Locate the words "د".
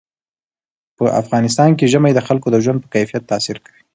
2.15-2.19, 2.51-2.57